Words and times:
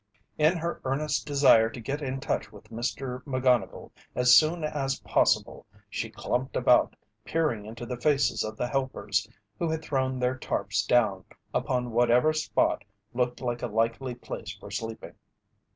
In 0.39 0.57
her 0.57 0.81
earnest 0.83 1.27
desire 1.27 1.69
to 1.69 1.79
get 1.79 2.01
in 2.01 2.19
touch 2.19 2.51
with 2.51 2.71
Mr. 2.71 3.21
McGonnigle 3.25 3.91
as 4.15 4.33
soon 4.33 4.63
as 4.63 4.99
possible, 5.01 5.67
she 5.91 6.09
clumped 6.09 6.55
about, 6.55 6.95
peering 7.23 7.67
into 7.67 7.85
the 7.85 7.97
faces 8.01 8.43
of 8.43 8.57
the 8.57 8.67
helpers, 8.67 9.29
who 9.59 9.69
had 9.69 9.83
thrown 9.83 10.17
their 10.17 10.39
tarps 10.39 10.83
down 10.87 11.25
upon 11.53 11.91
whatever 11.91 12.33
spot 12.33 12.83
looked 13.13 13.41
a 13.41 13.67
likely 13.67 14.15
place 14.15 14.55
for 14.57 14.71
sleeping. 14.71 15.13